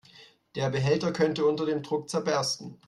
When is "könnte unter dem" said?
1.13-1.83